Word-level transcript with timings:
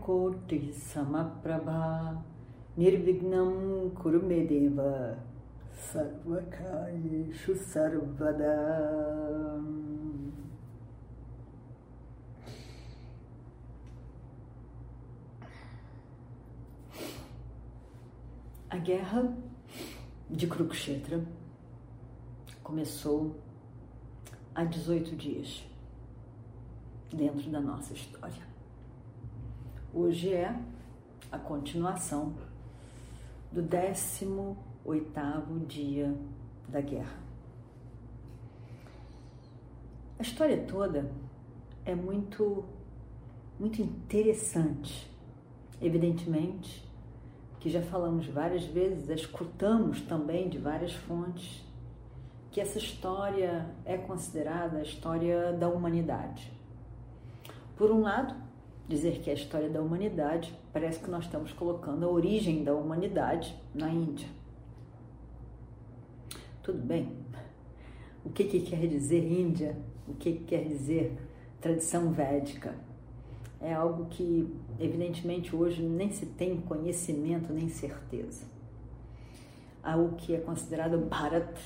Suryakoti 0.00 0.72
Samaprabha 0.72 2.22
Nirvignam 2.76 3.90
Kurumedeva 3.94 5.18
Sarvakayeshu 5.72 7.54
Sarvada 7.56 8.50
A 18.70 18.76
guerra 18.76 19.36
de 20.30 20.46
Kurukshetra 20.46 21.20
começou 22.62 23.36
há 24.54 24.64
18 24.64 25.16
dias 25.16 25.66
dentro 27.12 27.50
da 27.50 27.60
nossa 27.60 27.92
história. 27.92 28.49
Hoje 29.92 30.32
é 30.32 30.56
a 31.32 31.38
continuação 31.38 32.32
do 33.50 33.60
18 33.60 34.56
dia 35.66 36.14
da 36.68 36.80
guerra. 36.80 37.18
A 40.16 40.22
história 40.22 40.64
toda 40.64 41.10
é 41.84 41.92
muito 41.92 42.64
muito 43.58 43.82
interessante. 43.82 45.10
Evidentemente, 45.82 46.88
que 47.58 47.68
já 47.68 47.82
falamos 47.82 48.28
várias 48.28 48.62
vezes, 48.62 49.08
escutamos 49.08 50.00
também 50.02 50.48
de 50.48 50.56
várias 50.56 50.92
fontes, 50.92 51.64
que 52.52 52.60
essa 52.60 52.78
história 52.78 53.68
é 53.84 53.98
considerada 53.98 54.78
a 54.78 54.82
história 54.82 55.52
da 55.52 55.68
humanidade. 55.68 56.52
Por 57.76 57.90
um 57.90 58.02
lado, 58.02 58.49
dizer 58.90 59.20
que 59.20 59.30
é 59.30 59.32
a 59.32 59.36
história 59.36 59.68
da 59.68 59.80
humanidade, 59.80 60.54
parece 60.72 60.98
que 60.98 61.10
nós 61.10 61.24
estamos 61.24 61.52
colocando 61.52 62.04
a 62.04 62.08
origem 62.08 62.64
da 62.64 62.74
humanidade 62.74 63.56
na 63.74 63.88
Índia. 63.88 64.28
Tudo 66.62 66.78
bem. 66.78 67.16
O 68.24 68.30
que, 68.30 68.44
que 68.44 68.60
quer 68.60 68.86
dizer 68.86 69.24
Índia? 69.24 69.76
O 70.06 70.14
que, 70.14 70.32
que 70.32 70.44
quer 70.44 70.64
dizer 70.64 71.16
tradição 71.60 72.10
védica? 72.10 72.74
é 73.60 73.74
algo 73.74 74.06
que, 74.06 74.48
evidentemente, 74.78 75.54
hoje 75.54 75.82
nem 75.82 76.10
se 76.10 76.24
tem 76.24 76.60
conhecimento 76.60 77.52
nem 77.52 77.68
certeza. 77.68 78.44
Algo 79.82 80.16
que 80.16 80.34
é 80.34 80.38
considerado 80.38 80.98
Bharat, 80.98 81.60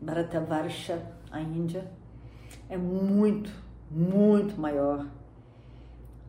Bharatavarsha, 0.00 1.02
a 1.30 1.40
Índia, 1.40 1.90
é 2.68 2.76
muito, 2.76 3.50
muito 3.90 4.60
maior 4.60 5.06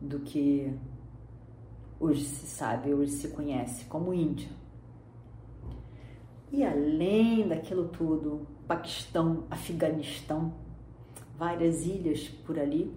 do 0.02 0.18
que 0.18 0.74
hoje 2.00 2.24
se 2.24 2.46
sabe, 2.46 2.92
hoje 2.92 3.12
se 3.12 3.28
conhece 3.28 3.84
como 3.84 4.12
Índia. 4.12 4.48
E 6.50 6.64
além 6.64 7.46
daquilo 7.46 7.88
tudo, 7.88 8.46
Paquistão, 8.66 9.44
Afeganistão, 9.48 10.52
várias 11.38 11.86
ilhas 11.86 12.28
por 12.28 12.58
ali, 12.58 12.92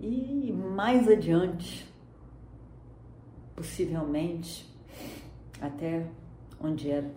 e 0.00 0.52
mais 0.52 1.08
adiante, 1.08 1.88
possivelmente, 3.54 4.68
até 5.60 6.06
onde 6.60 6.90
era 6.90 7.10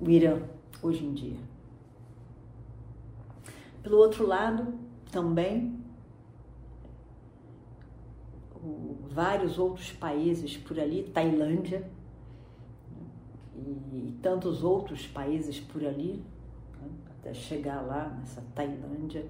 o 0.00 0.10
Irã 0.10 0.42
hoje 0.82 1.04
em 1.04 1.12
dia. 1.12 1.38
Pelo 3.82 3.98
outro 3.98 4.26
lado, 4.26 4.74
também 5.10 5.81
vários 9.10 9.58
outros 9.58 9.92
países 9.92 10.56
por 10.56 10.78
ali, 10.78 11.10
Tailândia 11.12 11.90
e, 13.54 13.60
e 13.60 14.18
tantos 14.22 14.62
outros 14.62 15.06
países 15.06 15.58
por 15.58 15.84
ali, 15.84 16.24
né, 16.80 16.88
até 17.10 17.34
chegar 17.34 17.80
lá 17.82 18.08
nessa 18.18 18.42
Tailândia 18.54 19.26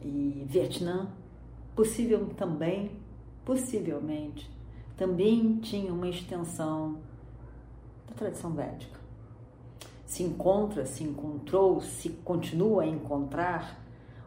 e 0.00 0.44
Vietnã 0.46 1.10
possível 1.74 2.26
também, 2.36 2.92
possivelmente, 3.44 4.50
também 4.96 5.58
tinha 5.58 5.92
uma 5.92 6.08
extensão 6.08 6.98
da 8.06 8.14
tradição 8.14 8.52
védica. 8.52 8.98
Se 10.06 10.22
encontra, 10.22 10.86
se 10.86 11.04
encontrou, 11.04 11.80
se 11.80 12.08
continua 12.24 12.82
a 12.82 12.86
encontrar 12.86 13.80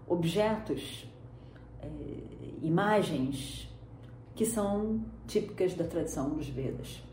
objetos, 0.07 1.07
é, 1.81 1.87
imagens 2.61 3.70
que 4.35 4.45
são 4.45 5.03
típicas 5.27 5.73
da 5.73 5.85
tradição 5.85 6.29
dos 6.29 6.47
Vedas, 6.47 7.03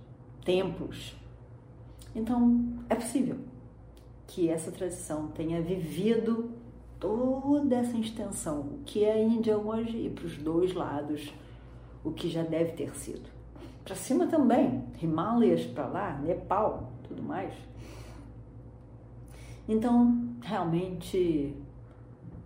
templos. 0.45 1.17
Então, 2.15 2.79
é 2.89 2.95
possível 2.95 3.39
que 4.27 4.49
essa 4.49 4.71
tradição 4.71 5.29
tenha 5.29 5.61
vivido 5.61 6.51
toda 7.01 7.77
essa 7.77 7.97
extensão, 7.97 8.61
o 8.61 8.79
que 8.85 9.05
é 9.05 9.13
a 9.13 9.23
Índia 9.23 9.57
hoje 9.57 9.97
e 9.97 10.11
para 10.11 10.27
os 10.27 10.37
dois 10.37 10.75
lados, 10.75 11.33
o 12.05 12.13
que 12.13 12.29
já 12.29 12.43
deve 12.43 12.73
ter 12.73 12.95
sido. 12.95 13.29
Para 13.85 13.95
cima 13.95 14.27
também, 14.27 14.85
Himalayas 15.01 15.65
para 15.65 15.87
lá, 15.87 16.19
Nepal, 16.19 16.93
tudo 17.07 17.23
mais. 17.23 17.55
Então, 19.67 20.37
realmente, 20.43 21.55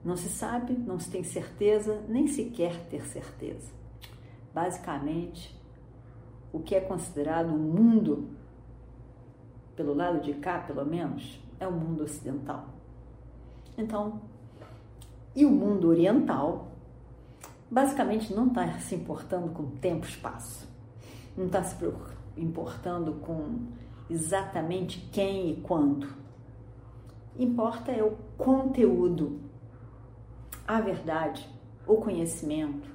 não 0.05 0.17
se 0.17 0.29
sabe, 0.29 0.73
não 0.75 0.99
se 0.99 1.11
tem 1.11 1.23
certeza, 1.23 2.03
nem 2.09 2.27
se 2.27 2.47
quer 2.47 2.87
ter 2.87 3.05
certeza. 3.07 3.82
Basicamente, 4.55 5.59
o 6.53 6.61
que 6.61 6.75
é 6.75 6.81
considerado 6.81 7.49
o 7.49 7.55
um 7.55 7.59
mundo, 7.59 8.29
pelo 9.75 9.95
lado 9.95 10.21
de 10.21 10.35
cá, 10.35 10.59
pelo 10.59 10.85
menos, 10.85 11.41
é 11.59 11.67
o 11.67 11.73
mundo 11.73 12.05
ocidental. 12.05 12.67
Então, 13.77 14.21
e 15.35 15.47
o 15.47 15.51
mundo 15.51 15.89
oriental 15.89 16.69
basicamente 17.71 18.35
não 18.35 18.49
está 18.49 18.79
se 18.81 18.95
importando 18.95 19.49
com 19.51 19.65
tempo 19.77 20.05
e 20.05 20.09
espaço, 20.09 20.69
não 21.35 21.47
está 21.47 21.65
se 21.65 21.75
importando 22.37 23.15
com 23.15 23.61
exatamente 24.11 25.01
quem 25.11 25.53
e 25.53 25.57
quando. 25.63 26.07
Importa 27.39 27.91
é 27.91 28.03
o 28.03 28.17
conteúdo, 28.37 29.41
a 30.69 30.81
verdade, 30.83 31.49
o 31.87 31.97
conhecimento. 31.97 32.92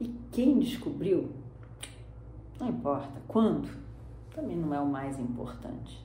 E 0.00 0.08
quem 0.32 0.58
descobriu, 0.58 1.30
não 2.58 2.68
importa 2.68 3.20
quando, 3.28 3.68
também 4.34 4.56
não 4.56 4.74
é 4.74 4.80
o 4.80 4.86
mais 4.86 5.18
importante. 5.18 6.04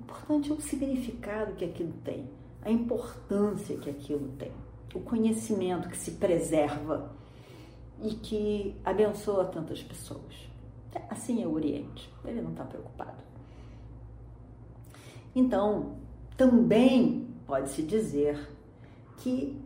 O 0.00 0.02
importante 0.02 0.50
é 0.50 0.54
o 0.54 0.60
significado 0.60 1.54
que 1.54 1.64
aquilo 1.64 1.92
tem, 2.04 2.28
a 2.62 2.70
importância 2.70 3.76
que 3.76 3.90
aquilo 3.90 4.28
tem 4.38 4.52
o 4.94 5.00
conhecimento 5.00 5.88
que 5.88 5.96
se 5.96 6.12
preserva 6.12 7.10
e 8.02 8.14
que 8.14 8.76
abençoa 8.84 9.44
tantas 9.44 9.82
pessoas. 9.82 10.48
Assim 11.10 11.42
é 11.42 11.46
o 11.46 11.52
Oriente, 11.52 12.12
ele 12.24 12.40
não 12.40 12.50
está 12.50 12.64
preocupado. 12.64 13.22
Então, 15.34 15.96
também 16.36 17.28
pode-se 17.46 17.82
dizer 17.82 18.48
que 19.18 19.60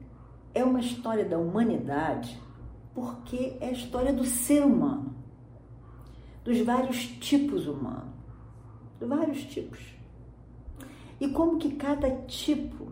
é 0.55 0.65
uma 0.65 0.81
história 0.81 1.25
da 1.25 1.39
humanidade 1.39 2.39
porque 2.95 3.57
é 3.61 3.69
a 3.69 3.73
história 3.73 4.13
do 4.13 4.25
ser 4.25 4.65
humano, 4.65 5.15
dos 6.45 6.59
vários 6.61 7.07
tipos 7.07 7.67
humanos, 7.67 8.13
dos 8.99 9.09
vários 9.09 9.45
tipos. 9.45 9.81
E 11.21 11.29
como 11.29 11.59
que 11.59 11.77
cada 11.77 12.11
tipo 12.27 12.89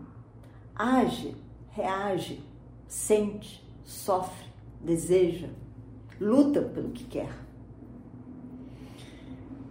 age 0.75 1.35
reage, 1.71 2.43
sente, 2.87 3.63
sofre, 3.83 4.47
deseja, 4.81 5.49
luta 6.19 6.61
pelo 6.61 6.89
que 6.89 7.03
quer. 7.05 7.33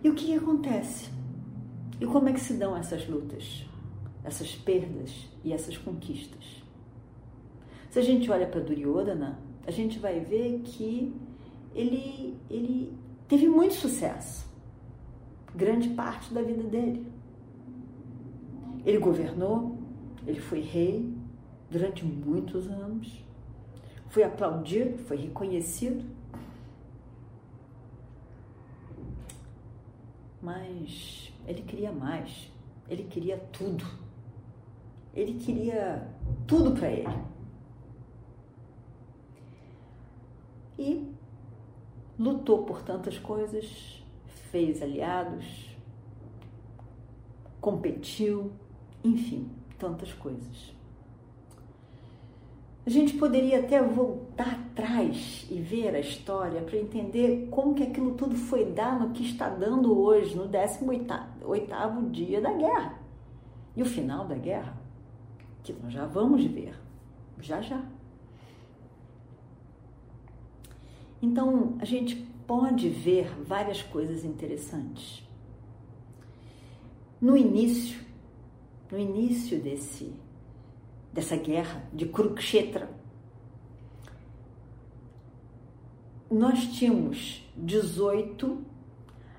E 0.02 0.08
o 0.08 0.14
que, 0.14 0.26
que 0.26 0.34
acontece? 0.34 1.10
E 2.00 2.06
como 2.06 2.28
é 2.28 2.32
que 2.32 2.40
se 2.40 2.54
dão 2.54 2.76
essas 2.76 3.06
lutas, 3.06 3.66
essas 4.24 4.54
perdas 4.54 5.28
e 5.44 5.52
essas 5.52 5.76
conquistas? 5.76 6.62
Se 7.90 7.98
a 7.98 8.02
gente 8.02 8.30
olha 8.30 8.46
para 8.46 8.60
Duryodhana, 8.60 9.38
a 9.66 9.70
gente 9.70 9.98
vai 9.98 10.20
ver 10.20 10.60
que 10.64 11.14
ele, 11.74 12.36
ele 12.48 12.96
teve 13.28 13.48
muito 13.48 13.74
sucesso, 13.74 14.46
grande 15.54 15.90
parte 15.90 16.32
da 16.32 16.42
vida 16.42 16.62
dele. 16.64 17.06
Ele 18.84 18.98
governou, 18.98 19.78
ele 20.26 20.40
foi 20.40 20.60
rei 20.60 21.12
durante 21.70 22.04
muitos 22.04 22.66
anos, 22.66 23.24
foi 24.08 24.22
aplaudido, 24.24 24.98
foi 24.98 25.16
reconhecido. 25.16 26.04
Mas 30.42 31.32
ele 31.46 31.62
queria 31.62 31.92
mais, 31.92 32.50
ele 32.88 33.04
queria 33.04 33.38
tudo. 33.52 33.84
Ele 35.14 35.34
queria 35.34 36.08
tudo 36.46 36.72
para 36.72 36.90
ele. 36.90 37.18
E 40.80 41.06
lutou 42.18 42.62
por 42.64 42.80
tantas 42.80 43.18
coisas, 43.18 44.02
fez 44.50 44.80
aliados, 44.80 45.76
competiu, 47.60 48.50
enfim, 49.04 49.50
tantas 49.78 50.10
coisas. 50.14 50.74
A 52.86 52.88
gente 52.88 53.12
poderia 53.18 53.60
até 53.60 53.82
voltar 53.82 54.54
atrás 54.54 55.46
e 55.50 55.60
ver 55.60 55.94
a 55.94 56.00
história 56.00 56.62
para 56.62 56.78
entender 56.78 57.48
como 57.50 57.74
que 57.74 57.82
aquilo 57.82 58.14
tudo 58.14 58.34
foi 58.34 58.64
dar 58.64 58.98
no 58.98 59.10
que 59.10 59.22
está 59.22 59.50
dando 59.50 60.00
hoje, 60.00 60.34
no 60.34 60.48
18º 60.48 62.10
dia 62.10 62.40
da 62.40 62.54
guerra. 62.54 62.98
E 63.76 63.82
o 63.82 63.86
final 63.86 64.26
da 64.26 64.34
guerra, 64.34 64.74
que 65.62 65.74
nós 65.74 65.92
já 65.92 66.06
vamos 66.06 66.42
ver, 66.42 66.74
já 67.38 67.60
já. 67.60 67.84
Então, 71.22 71.76
a 71.78 71.84
gente 71.84 72.16
pode 72.46 72.88
ver 72.88 73.30
várias 73.44 73.82
coisas 73.82 74.24
interessantes. 74.24 75.22
No 77.20 77.36
início, 77.36 78.00
no 78.90 78.98
início 78.98 79.60
desse 79.60 80.12
dessa 81.12 81.36
guerra 81.36 81.84
de 81.92 82.06
Kurukshetra, 82.06 82.88
nós 86.30 86.64
tínhamos 86.72 87.44
18 87.56 88.64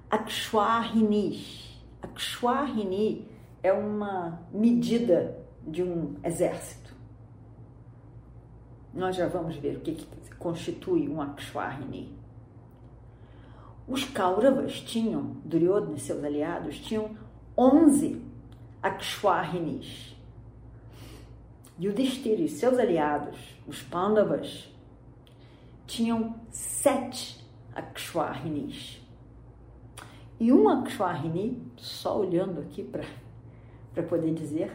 Akshwahinis. 0.09 1.79
Akshwahini 2.01 3.27
é 3.63 3.71
uma 3.71 4.45
medida 4.51 5.37
de 5.65 5.81
um 5.81 6.15
exército. 6.23 6.80
Nós 8.93 9.15
já 9.15 9.27
vamos 9.27 9.55
ver 9.55 9.77
o 9.77 9.79
que, 9.79 9.93
que 9.93 10.35
constitui 10.35 11.07
um 11.07 11.21
Akshwahini. 11.21 12.13
Os 13.87 14.03
Kauravas 14.03 14.79
tinham, 14.81 15.37
Duryodhana 15.45 15.95
e 15.95 15.99
seus 15.99 16.23
aliados, 16.23 16.77
tinham 16.79 17.15
11 17.57 18.21
Akshwahinis. 18.81 20.15
E 21.79 21.87
o 21.87 21.93
Destira 21.93 22.41
e 22.41 22.49
seus 22.49 22.77
aliados, 22.77 23.37
os 23.67 23.81
Pandavas, 23.81 24.69
tinham 25.87 26.35
sete 26.49 27.43
Akshwahinis. 27.73 29.01
E 30.39 30.51
um 30.51 30.67
Akshwahini, 30.69 31.61
só 31.77 32.19
olhando 32.19 32.61
aqui 32.61 32.83
para 32.83 34.03
poder 34.03 34.33
dizer, 34.33 34.71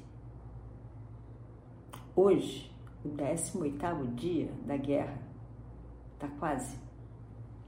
Hoje, 2.14 2.70
o 3.06 3.08
18º 3.12 4.14
dia 4.16 4.52
da 4.66 4.76
guerra 4.76 5.18
está 6.14 6.28
quase 6.28 6.78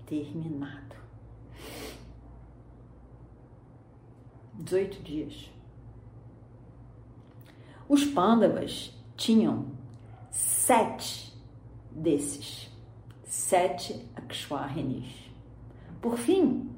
terminado. 0.06 0.98
18 4.54 5.02
dias. 5.02 5.50
Os 7.88 8.04
pândavas 8.04 8.94
tinham 9.16 9.77
sete 10.38 11.36
desses, 11.90 12.70
sete 13.24 14.08
Akshwahinis. 14.16 15.32
Por 16.00 16.16
fim, 16.16 16.70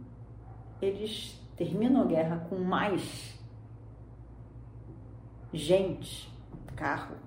eles 0.82 1.38
terminam 1.58 2.04
a 2.04 2.06
guerra 2.06 2.48
com 2.50 2.58
mais 2.58 3.38
gente, 5.52 6.34
carro, 6.74 7.18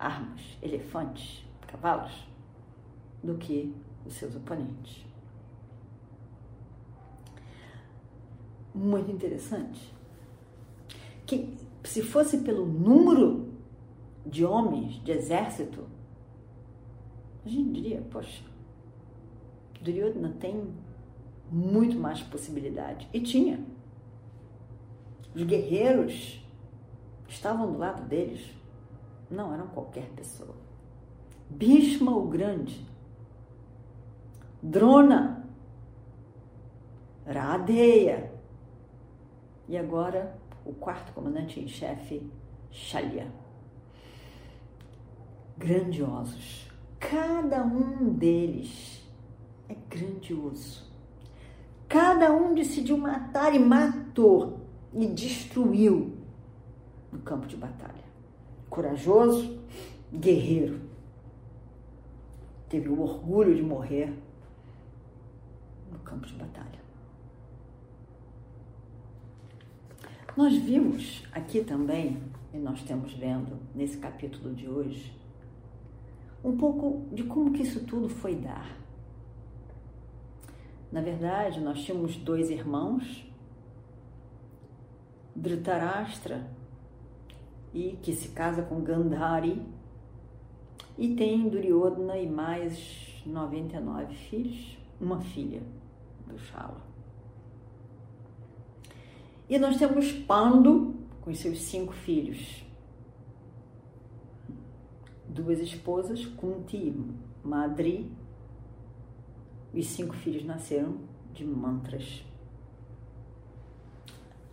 armas, 0.00 0.40
elefantes, 0.60 1.44
cavalos, 1.68 2.26
do 3.22 3.38
que 3.38 3.72
os 4.04 4.14
seus 4.14 4.34
oponentes. 4.34 5.06
Muito 8.74 9.12
interessante. 9.12 9.94
Que 11.24 11.56
se 11.84 12.02
fosse 12.02 12.38
pelo 12.38 12.66
número 12.66 13.51
de 14.24 14.44
homens 14.44 15.02
de 15.02 15.12
exército, 15.12 15.86
a 17.44 17.48
gente 17.48 17.72
diria, 17.72 18.02
poxa, 18.10 18.44
Duryodhana 19.80 20.34
tem 20.38 20.72
muito 21.50 21.98
mais 21.98 22.22
possibilidade. 22.22 23.08
E 23.12 23.20
tinha. 23.20 23.64
Os 25.34 25.42
guerreiros 25.42 26.44
estavam 27.28 27.72
do 27.72 27.78
lado 27.78 28.06
deles 28.06 28.54
não 29.30 29.52
eram 29.52 29.66
qualquer 29.68 30.08
pessoa. 30.10 30.54
Bhishma 31.48 32.16
o 32.16 32.28
Grande, 32.28 32.86
Drona, 34.62 35.44
Radeya 37.26 38.32
e 39.68 39.76
agora 39.76 40.38
o 40.64 40.72
quarto 40.72 41.12
comandante 41.12 41.60
em 41.60 41.68
chefe, 41.68 42.30
Shalya. 42.70 43.41
Grandiosos. 45.62 46.68
Cada 46.98 47.62
um 47.62 48.14
deles 48.14 49.08
é 49.68 49.76
grandioso. 49.88 50.90
Cada 51.88 52.32
um 52.32 52.52
decidiu 52.52 52.98
matar 52.98 53.54
e 53.54 53.60
matou 53.60 54.58
e 54.92 55.06
destruiu 55.06 56.16
no 57.12 57.20
campo 57.20 57.46
de 57.46 57.56
batalha. 57.56 58.02
Corajoso, 58.68 59.56
guerreiro. 60.12 60.80
Teve 62.68 62.88
o 62.88 63.00
orgulho 63.00 63.54
de 63.54 63.62
morrer 63.62 64.12
no 65.92 65.98
campo 66.00 66.26
de 66.26 66.34
batalha. 66.34 66.80
Nós 70.36 70.56
vimos 70.56 71.22
aqui 71.30 71.62
também, 71.62 72.20
e 72.52 72.58
nós 72.58 72.80
estamos 72.80 73.12
vendo 73.12 73.60
nesse 73.72 73.98
capítulo 73.98 74.52
de 74.54 74.66
hoje, 74.66 75.21
um 76.44 76.56
pouco 76.56 77.06
de 77.14 77.24
como 77.24 77.52
que 77.52 77.62
isso 77.62 77.84
tudo 77.84 78.08
foi 78.08 78.34
dar. 78.34 78.76
Na 80.90 81.00
verdade, 81.00 81.60
nós 81.60 81.82
tínhamos 81.82 82.16
dois 82.16 82.50
irmãos, 82.50 83.24
Dhritarashtra 85.34 86.46
e 87.72 87.96
que 88.02 88.12
se 88.12 88.28
casa 88.28 88.62
com 88.62 88.82
Gandhari 88.82 89.62
e 90.98 91.14
tem 91.14 91.48
Duryodhana 91.48 92.18
e 92.18 92.28
mais 92.28 93.22
99 93.24 94.14
filhos, 94.14 94.76
uma 95.00 95.20
filha 95.20 95.62
do 96.26 96.38
Shala. 96.38 96.82
E 99.48 99.58
nós 99.58 99.78
temos 99.78 100.12
Pando 100.12 100.94
com 101.22 101.34
seus 101.34 101.62
cinco 101.62 101.92
filhos, 101.92 102.62
duas 105.32 105.58
esposas, 105.58 106.24
Kunti 106.26 106.94
Madri, 107.42 108.10
e 109.74 109.82
cinco 109.82 110.14
filhos 110.14 110.44
nasceram 110.44 110.98
de 111.32 111.44
mantras. 111.44 112.24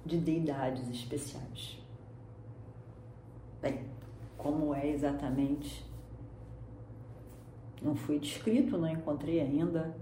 de 0.05 0.17
deidades 0.17 0.89
especiais. 0.89 1.77
Bem, 3.61 3.85
como 4.37 4.73
é 4.73 4.87
exatamente? 4.87 5.85
Não 7.79 7.95
foi 7.95 8.17
descrito, 8.17 8.77
não 8.77 8.87
encontrei 8.89 9.39
ainda 9.39 9.95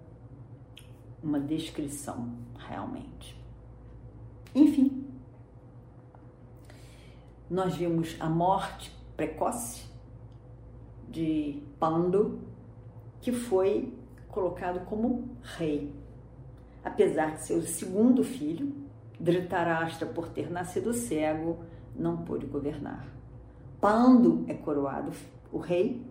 uma 1.21 1.39
descrição 1.39 2.31
realmente. 2.57 3.35
Enfim, 4.55 5.05
nós 7.49 7.75
vimos 7.75 8.15
a 8.19 8.29
morte 8.29 8.91
precoce 9.17 9.86
de 11.09 11.61
Pandu, 11.79 12.39
que 13.21 13.31
foi 13.31 13.93
colocado 14.29 14.85
como 14.85 15.29
rei. 15.41 15.93
Apesar 16.83 17.35
de 17.35 17.41
ser 17.41 17.55
o 17.55 17.63
segundo 17.63 18.23
filho, 18.23 18.73
Dhritarashtra, 19.19 20.07
por 20.07 20.29
ter 20.29 20.49
nascido 20.51 20.93
cego, 20.93 21.59
não 21.95 22.17
pôde 22.17 22.45
governar. 22.45 23.07
Pandu 23.81 24.45
é 24.47 24.53
coroado 24.53 25.11
o 25.51 25.57
rei, 25.57 26.05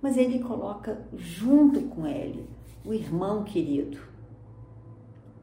mas 0.00 0.16
ele 0.16 0.38
coloca 0.38 1.04
junto 1.14 1.80
com 1.82 2.06
ele 2.06 2.48
o 2.84 2.94
irmão 2.94 3.44
querido, 3.44 3.98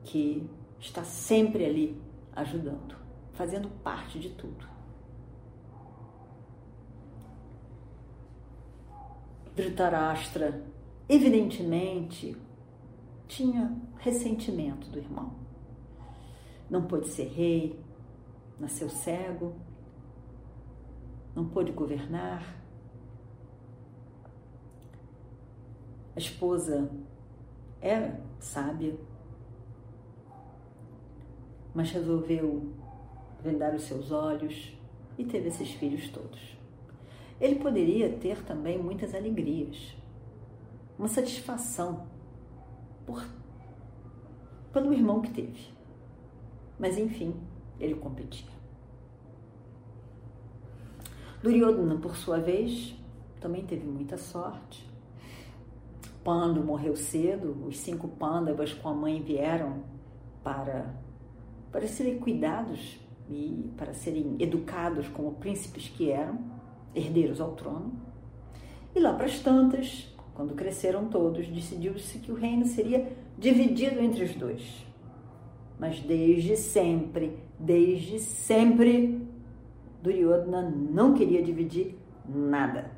que 0.03 0.49
está 0.79 1.03
sempre 1.03 1.65
ali 1.65 2.01
ajudando, 2.35 2.95
fazendo 3.33 3.69
parte 3.83 4.19
de 4.19 4.29
tudo. 4.29 4.74
Dhritarashtra, 9.55 10.61
evidentemente, 11.07 12.35
tinha 13.25 13.73
ressentimento 13.97 14.89
do 14.89 14.99
irmão. 14.99 15.31
Não 16.69 16.85
pôde 16.85 17.07
ser 17.07 17.29
rei, 17.29 17.79
nasceu 18.59 18.89
cego, 18.89 19.55
não 21.33 21.47
pôde 21.47 21.71
governar. 21.71 22.61
A 26.13 26.19
esposa 26.19 26.91
era 27.81 28.19
sábia, 28.39 28.97
mas 31.73 31.91
resolveu 31.91 32.73
vendar 33.41 33.73
os 33.73 33.83
seus 33.83 34.11
olhos 34.11 34.77
e 35.17 35.23
teve 35.23 35.47
esses 35.47 35.71
filhos 35.71 36.09
todos 36.09 36.55
ele 37.39 37.55
poderia 37.55 38.09
ter 38.09 38.43
também 38.43 38.81
muitas 38.81 39.13
alegrias, 39.13 39.95
uma 40.97 41.07
satisfação 41.07 42.07
por, 43.05 43.25
pelo 44.71 44.93
irmão 44.93 45.21
que 45.21 45.31
teve. 45.31 45.73
Mas 46.79 46.97
enfim, 46.97 47.33
ele 47.79 47.95
competia. 47.95 48.55
Duryodhana, 51.43 51.97
por 51.97 52.15
sua 52.15 52.39
vez, 52.39 52.95
também 53.39 53.65
teve 53.65 53.85
muita 53.85 54.17
sorte. 54.17 54.89
Pando 56.23 56.63
morreu 56.63 56.95
cedo, 56.95 57.67
os 57.67 57.77
cinco 57.77 58.07
pândavas 58.07 58.73
com 58.73 58.89
a 58.89 58.93
mãe 58.93 59.21
vieram 59.21 59.83
para, 60.43 60.95
para 61.71 61.87
serem 61.87 62.17
cuidados 62.17 62.99
e 63.29 63.71
para 63.77 63.93
serem 63.93 64.35
educados 64.39 65.07
como 65.09 65.33
príncipes 65.33 65.87
que 65.89 66.09
eram 66.09 66.54
herdeiros 66.95 67.41
ao 67.41 67.51
trono. 67.51 67.91
E 68.95 68.99
lá 68.99 69.13
para 69.13 69.25
as 69.25 69.39
tantas, 69.39 70.15
quando 70.33 70.55
cresceram 70.55 71.05
todos, 71.05 71.47
decidiu-se 71.47 72.19
que 72.19 72.31
o 72.31 72.35
reino 72.35 72.65
seria 72.65 73.11
dividido 73.37 73.99
entre 73.99 74.23
os 74.23 74.33
dois. 74.35 74.85
Mas 75.77 75.99
desde 75.99 76.55
sempre, 76.55 77.37
desde 77.59 78.19
sempre, 78.19 79.27
Duryodhana 80.01 80.61
não 80.61 81.13
queria 81.13 81.43
dividir 81.43 81.97
nada. 82.27 82.91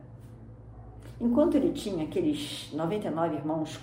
Enquanto 1.19 1.55
ele 1.55 1.71
tinha 1.71 2.03
aqueles 2.03 2.71
99 2.73 3.35
irmãos 3.35 3.79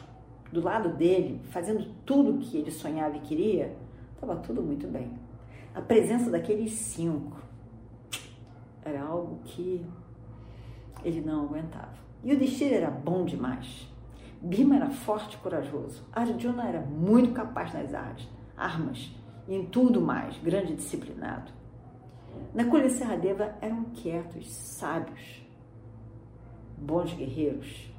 do 0.52 0.62
lado 0.62 0.90
dele, 0.90 1.40
fazendo 1.50 1.84
tudo 2.06 2.36
o 2.36 2.38
que 2.38 2.56
ele 2.56 2.70
sonhava 2.70 3.16
e 3.16 3.20
queria, 3.20 3.74
estava 4.14 4.36
tudo 4.36 4.62
muito 4.62 4.86
bem. 4.86 5.10
A 5.74 5.80
presença 5.80 6.30
daqueles 6.30 6.72
cinco 6.72 7.36
era 8.84 9.02
algo 9.02 9.40
que 9.44 9.84
ele 11.04 11.20
não 11.20 11.44
aguentava. 11.44 11.94
E 12.22 12.32
o 12.32 12.38
destino 12.38 12.74
era 12.74 12.90
bom 12.90 13.24
demais. 13.24 13.88
Bima 14.40 14.76
era 14.76 14.90
forte 14.90 15.36
e 15.36 15.38
corajoso. 15.38 16.02
Arjuna 16.12 16.68
era 16.68 16.80
muito 16.80 17.32
capaz 17.32 17.72
nas 17.72 17.94
artes, 17.94 18.28
armas 18.56 19.14
e 19.46 19.54
em 19.54 19.66
tudo 19.66 20.00
mais, 20.00 20.36
grande 20.38 20.72
e 20.72 20.76
disciplinado. 20.76 21.52
Nakula 22.54 22.86
e 22.86 22.90
Serradeva 22.90 23.54
eram 23.60 23.84
quietos, 23.84 24.50
sábios, 24.50 25.42
bons 26.76 27.12
guerreiros. 27.12 27.90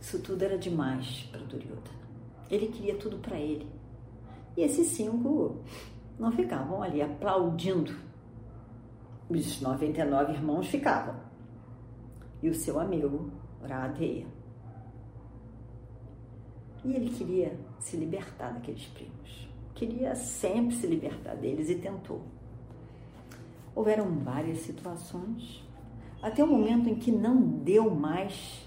Isso 0.00 0.20
tudo 0.20 0.42
era 0.42 0.56
demais 0.56 1.28
para 1.30 1.40
Duryodhana. 1.42 1.98
Ele 2.50 2.68
queria 2.68 2.96
tudo 2.96 3.18
para 3.18 3.38
ele. 3.38 3.68
E 4.56 4.62
esses 4.62 4.86
cinco 4.88 5.58
não 6.18 6.32
ficavam 6.32 6.82
ali 6.82 7.02
aplaudindo 7.02 7.94
os 9.28 9.60
99 9.60 10.32
irmãos 10.32 10.66
ficavam. 10.68 11.14
E 12.42 12.48
o 12.48 12.54
seu 12.54 12.78
amigo, 12.78 13.30
Radheya. 13.62 14.26
E 16.84 16.94
ele 16.94 17.10
queria 17.10 17.58
se 17.78 17.96
libertar 17.96 18.52
daqueles 18.52 18.86
primos. 18.86 19.48
Queria 19.74 20.14
sempre 20.14 20.74
se 20.76 20.86
libertar 20.86 21.34
deles 21.34 21.68
e 21.68 21.74
tentou. 21.74 22.22
Houveram 23.74 24.10
várias 24.20 24.58
situações, 24.60 25.64
até 26.22 26.42
o 26.42 26.46
momento 26.46 26.88
em 26.88 26.96
que 26.96 27.12
não 27.12 27.40
deu 27.40 27.90
mais. 27.90 28.66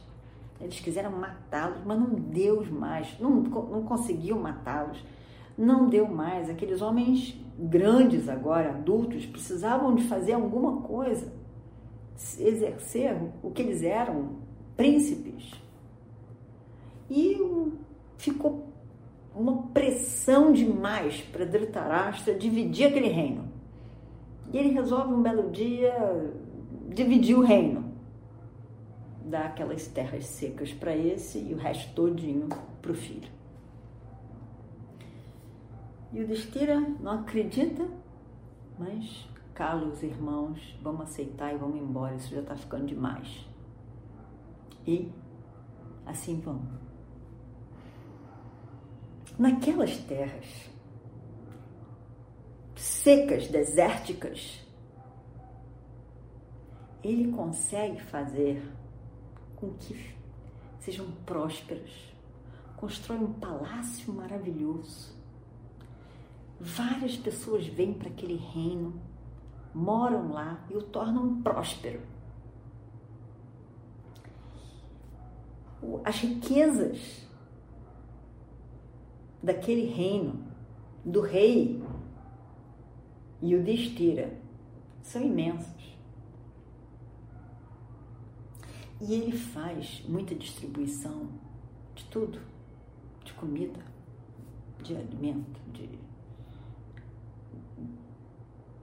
Eles 0.59 0.79
quiseram 0.79 1.11
matá-los, 1.11 1.83
mas 1.85 1.99
não 1.99 2.13
deu 2.13 2.63
mais, 2.71 3.19
não, 3.19 3.31
não 3.41 3.83
conseguiu 3.83 4.39
matá-los 4.39 5.03
não 5.57 5.89
deu 5.89 6.07
mais. 6.07 6.49
Aqueles 6.49 6.81
homens 6.81 7.39
grandes 7.57 8.27
agora, 8.27 8.69
adultos, 8.69 9.25
precisavam 9.25 9.95
de 9.95 10.03
fazer 10.03 10.33
alguma 10.33 10.81
coisa, 10.81 11.31
exercer 12.39 13.17
o 13.43 13.51
que 13.51 13.61
eles 13.61 13.83
eram, 13.83 14.37
príncipes. 14.75 15.51
E 17.09 17.37
ficou 18.17 18.67
uma 19.35 19.63
pressão 19.73 20.51
demais 20.51 21.21
para 21.21 21.45
Dhritarashtra 21.45 22.33
dividir 22.33 22.87
aquele 22.87 23.09
reino. 23.09 23.45
E 24.51 24.57
ele 24.57 24.69
resolve 24.69 25.13
um 25.13 25.21
belo 25.21 25.49
dia 25.51 25.93
dividir 26.89 27.37
o 27.37 27.41
reino. 27.41 27.91
Dá 29.25 29.45
aquelas 29.45 29.87
terras 29.87 30.25
secas 30.25 30.73
para 30.73 30.95
esse 30.95 31.37
e 31.37 31.53
o 31.53 31.57
resto 31.57 31.93
todinho 31.93 32.49
para 32.81 32.91
o 32.91 32.95
filho. 32.95 33.40
E 36.11 36.21
o 36.21 36.27
Destira 36.27 36.79
não 36.99 37.11
acredita, 37.21 37.87
mas 38.77 39.29
cala 39.53 39.87
os 39.87 40.03
irmãos, 40.03 40.77
vamos 40.81 41.03
aceitar 41.03 41.53
e 41.53 41.57
vamos 41.57 41.79
embora, 41.79 42.15
isso 42.15 42.33
já 42.35 42.41
está 42.41 42.55
ficando 42.55 42.85
demais. 42.85 43.47
E 44.85 45.09
assim 46.05 46.41
vão. 46.41 46.61
Naquelas 49.39 49.97
terras 49.99 50.69
secas, 52.75 53.47
desérticas, 53.47 54.67
ele 57.01 57.31
consegue 57.31 58.01
fazer 58.01 58.61
com 59.55 59.71
que 59.75 60.13
sejam 60.79 61.09
prósperas, 61.25 61.89
constrói 62.75 63.19
um 63.19 63.33
palácio 63.33 64.11
maravilhoso 64.13 65.20
Várias 66.63 67.17
pessoas 67.17 67.65
vêm 67.65 67.91
para 67.91 68.07
aquele 68.07 68.35
reino, 68.35 69.01
moram 69.73 70.31
lá 70.31 70.63
e 70.69 70.75
o 70.75 70.83
tornam 70.83 71.41
próspero. 71.41 71.99
As 76.05 76.19
riquezas 76.19 77.27
daquele 79.41 79.87
reino, 79.87 80.39
do 81.03 81.21
rei 81.21 81.83
e 83.41 83.55
o 83.55 83.63
destira, 83.63 84.31
são 85.01 85.23
imensas. 85.23 85.97
E 89.01 89.15
ele 89.15 89.35
faz 89.35 90.05
muita 90.07 90.35
distribuição 90.35 91.27
de 91.95 92.05
tudo, 92.05 92.39
de 93.25 93.33
comida, 93.33 93.83
de 94.83 94.95
alimento, 94.95 95.59
de 95.73 96.10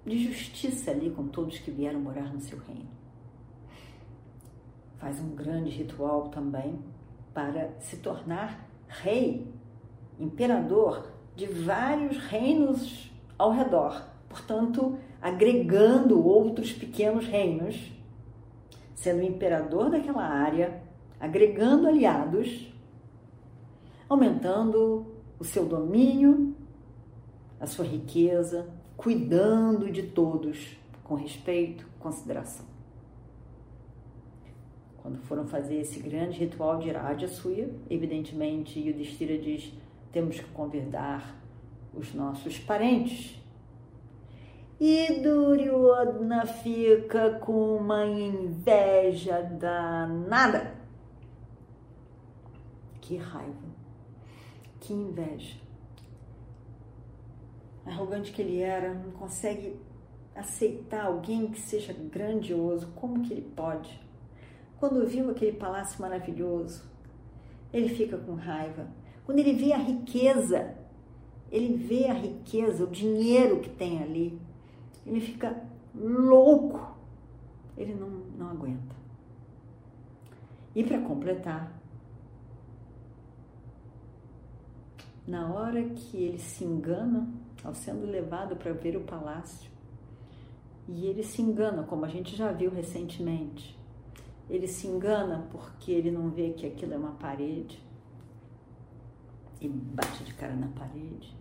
de 0.08 0.18
justiça 0.24 0.90
ali 0.90 1.10
com 1.10 1.28
todos 1.28 1.58
que 1.58 1.70
vieram 1.70 2.00
morar 2.00 2.32
no 2.32 2.40
seu 2.40 2.58
reino. 2.58 2.88
Faz 4.98 5.20
um 5.20 5.30
grande 5.34 5.70
ritual 5.70 6.28
também 6.28 6.78
para 7.32 7.70
se 7.78 7.98
tornar 7.98 8.68
rei, 8.88 9.46
imperador 10.18 11.12
de 11.36 11.46
vários 11.46 12.16
reinos 12.18 13.12
ao 13.38 13.52
redor, 13.52 14.02
portanto, 14.28 14.98
agregando 15.22 16.26
outros 16.26 16.72
pequenos 16.72 17.26
reinos, 17.26 17.92
sendo 18.94 19.22
imperador 19.22 19.90
daquela 19.90 20.24
área, 20.24 20.82
agregando 21.20 21.86
aliados, 21.86 22.72
aumentando 24.08 25.06
o 25.38 25.44
seu 25.44 25.64
domínio, 25.64 26.56
a 27.60 27.66
sua 27.66 27.84
riqueza, 27.84 28.68
cuidando 28.98 29.90
de 29.90 30.02
todos 30.02 30.76
com 31.04 31.14
respeito, 31.14 31.86
consideração. 32.00 32.66
Quando 34.98 35.18
foram 35.22 35.46
fazer 35.46 35.76
esse 35.76 36.00
grande 36.00 36.40
ritual 36.40 36.78
de 36.80 36.90
Rajasuya, 36.90 37.70
evidentemente 37.88 38.78
Yudhishthira 38.78 39.38
diz: 39.38 39.72
temos 40.12 40.38
que 40.40 40.50
convidar 40.50 41.34
os 41.94 42.12
nossos 42.12 42.58
parentes. 42.58 43.40
E 44.80 45.20
Duryodhana 45.22 46.44
fica 46.44 47.38
com 47.38 47.76
uma 47.76 48.04
inveja 48.04 49.42
danada. 49.42 50.74
Que 53.00 53.16
raiva, 53.16 53.68
que 54.80 54.92
inveja. 54.92 55.67
Arrogante 57.88 58.32
que 58.32 58.42
ele 58.42 58.60
era, 58.60 58.92
não 58.94 59.10
consegue 59.12 59.76
aceitar 60.34 61.06
alguém 61.06 61.48
que 61.48 61.60
seja 61.60 61.92
grandioso. 61.92 62.88
Como 62.94 63.22
que 63.22 63.32
ele 63.32 63.50
pode? 63.56 64.00
Quando 64.78 65.06
viu 65.06 65.30
aquele 65.30 65.52
palácio 65.52 66.00
maravilhoso, 66.00 66.84
ele 67.72 67.88
fica 67.88 68.16
com 68.16 68.34
raiva. 68.34 68.86
Quando 69.24 69.40
ele 69.40 69.52
vê 69.52 69.72
a 69.72 69.78
riqueza, 69.78 70.76
ele 71.50 71.76
vê 71.76 72.06
a 72.06 72.14
riqueza, 72.14 72.84
o 72.84 72.86
dinheiro 72.86 73.60
que 73.60 73.70
tem 73.70 74.02
ali, 74.02 74.40
ele 75.06 75.20
fica 75.20 75.62
louco. 75.94 76.96
Ele 77.76 77.94
não, 77.94 78.08
não 78.36 78.50
aguenta. 78.50 78.96
E 80.74 80.84
para 80.84 81.00
completar, 81.00 81.72
na 85.26 85.52
hora 85.52 85.82
que 85.82 86.16
ele 86.16 86.38
se 86.38 86.64
engana, 86.64 87.28
ao 87.64 87.74
sendo 87.74 88.06
levado 88.06 88.56
para 88.56 88.72
ver 88.72 88.96
o 88.96 89.00
palácio, 89.00 89.70
e 90.88 91.06
ele 91.06 91.22
se 91.22 91.42
engana, 91.42 91.82
como 91.82 92.04
a 92.04 92.08
gente 92.08 92.34
já 92.34 92.50
viu 92.50 92.70
recentemente, 92.70 93.78
ele 94.48 94.66
se 94.66 94.86
engana 94.86 95.46
porque 95.50 95.92
ele 95.92 96.10
não 96.10 96.30
vê 96.30 96.50
que 96.50 96.66
aquilo 96.66 96.94
é 96.94 96.96
uma 96.96 97.12
parede 97.12 97.82
e 99.60 99.68
bate 99.68 100.24
de 100.24 100.32
cara 100.32 100.54
na 100.54 100.68
parede. 100.68 101.36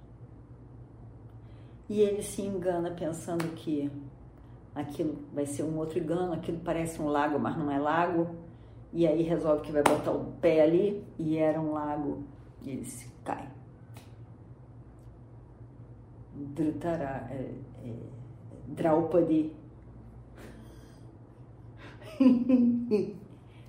E 1.88 2.02
ele 2.02 2.22
se 2.22 2.42
engana 2.42 2.92
pensando 2.92 3.54
que 3.56 3.90
aquilo 4.76 5.18
vai 5.34 5.46
ser 5.46 5.64
um 5.64 5.78
outro 5.78 6.00
engano, 6.00 6.34
aquilo 6.34 6.60
parece 6.60 7.02
um 7.02 7.08
lago, 7.08 7.40
mas 7.40 7.58
não 7.58 7.72
é 7.72 7.80
lago. 7.80 8.36
E 8.92 9.08
aí 9.08 9.22
resolve 9.22 9.62
que 9.62 9.72
vai 9.72 9.84
botar 9.84 10.12
o 10.12 10.34
pé 10.42 10.62
ali 10.62 11.04
e 11.18 11.38
era 11.38 11.60
um 11.60 11.72
lago 11.72 12.24
e 12.62 12.72
ele 12.72 12.86
se 12.86 13.08
cai. 13.24 13.57
Drutara, 16.38 17.28
é, 17.32 17.52
é, 17.84 17.94
Draupadi. 18.68 19.52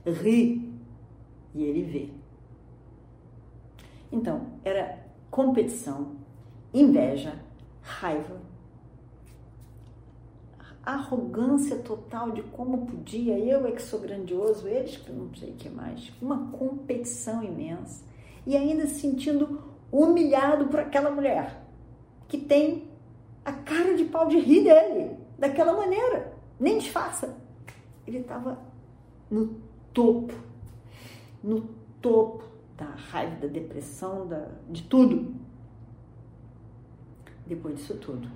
Ri. 0.04 0.68
E 1.54 1.62
ele 1.62 1.82
vê. 1.82 2.10
Então, 4.12 4.46
era 4.64 4.98
competição, 5.30 6.16
inveja, 6.72 7.38
raiva, 7.83 8.40
arrogância 10.85 11.76
total 11.76 12.31
de 12.31 12.42
como 12.42 12.87
podia, 12.87 13.38
eu 13.38 13.66
é 13.66 13.72
que 13.72 13.83
sou 13.83 14.00
grandioso, 14.00 14.66
eles 14.66 14.96
que 14.96 15.12
não 15.12 15.35
sei 15.35 15.50
o 15.50 15.54
que 15.54 15.68
mais, 15.68 16.11
uma 16.20 16.48
competição 16.52 17.42
imensa. 17.42 18.04
E 18.46 18.57
ainda 18.57 18.87
se 18.87 19.00
sentindo 19.00 19.62
humilhado 19.92 20.68
por 20.68 20.81
aquela 20.81 21.11
mulher 21.11 21.67
que 22.29 22.38
tem 22.38 22.88
a 23.45 23.53
cara 23.53 23.97
de 23.97 24.05
pau 24.05 24.29
de 24.29 24.38
rir 24.38 24.64
dele 24.64 25.17
daquela 25.38 25.73
maneira, 25.73 26.33
nem 26.61 26.79
disfarça 26.79 27.37
ele 28.09 28.19
estava 28.19 28.59
no 29.31 29.61
topo, 29.93 30.33
no 31.43 31.61
topo 32.01 32.45
da 32.77 32.87
raiva, 32.87 33.37
da 33.37 33.47
depressão, 33.49 34.27
da, 34.27 34.49
de 34.69 34.83
tudo. 34.85 35.35
Depois 37.47 37.77
disso 37.77 37.97
tudo, 37.97 38.29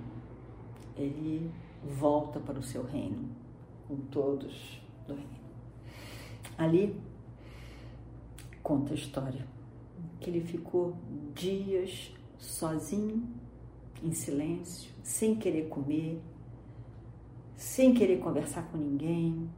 ele 0.95 1.51
volta 1.83 2.39
para 2.39 2.59
o 2.59 2.63
seu 2.63 2.83
reino, 2.83 3.29
com 3.87 3.97
todos 4.11 4.81
do 5.07 5.15
reino. 5.15 5.43
Ali 6.57 6.99
conta 8.61 8.93
a 8.93 8.95
história 8.95 9.45
que 10.19 10.29
ele 10.29 10.41
ficou 10.41 10.95
dias 11.33 12.13
sozinho, 12.37 13.27
em 14.03 14.11
silêncio, 14.11 14.91
sem 15.01 15.35
querer 15.35 15.69
comer, 15.69 16.21
sem 17.55 17.93
querer 17.93 18.19
conversar 18.19 18.63
com 18.69 18.77
ninguém, 18.77 19.49